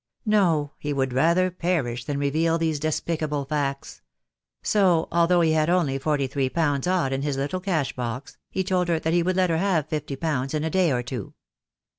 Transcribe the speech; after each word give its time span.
No, 0.25 0.71
he 0.79 0.93
would 0.93 1.13
rather 1.13 1.51
perish 1.51 2.05
than 2.05 2.17
reveal 2.17 2.57
these 2.57 2.79
despicable 2.79 3.45
facts; 3.45 4.01
so, 4.63 5.07
although 5.11 5.41
he 5.41 5.51
had 5.51 5.69
only 5.69 5.99
forty 5.99 6.25
three 6.25 6.49
pounds 6.49 6.87
odd 6.87 7.13
in 7.13 7.21
his 7.21 7.37
little 7.37 7.59
cash 7.59 7.93
box, 7.95 8.35
he 8.49 8.63
told 8.63 8.87
her 8.87 8.97
that 8.97 9.13
he 9.13 9.21
would 9.21 9.35
let 9.35 9.51
her 9.51 9.59
have 9.59 9.89
fifty 9.89 10.15
pounds 10.15 10.55
in 10.55 10.63
a 10.63 10.71
day 10.71 10.91
or 10.91 11.03
two. 11.03 11.35